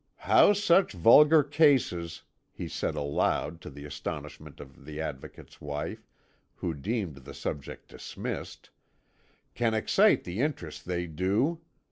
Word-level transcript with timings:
"How 0.25 0.53
such 0.53 0.93
vulgar 0.93 1.43
cases," 1.43 2.23
he 2.51 2.67
said 2.67 2.95
aloud, 2.95 3.61
to 3.61 3.69
the 3.69 3.85
astonishment 3.85 4.59
of 4.59 4.83
the 4.83 4.99
Advocate's 4.99 5.61
wife, 5.61 6.07
who 6.55 6.73
deemed 6.73 7.17
the 7.17 7.35
subject 7.35 7.89
dismissed, 7.89 8.71
"can 9.53 9.75
excite 9.75 10.23
the 10.23 10.39
interest 10.39 10.85
they 10.87 11.05
do! 11.05 11.61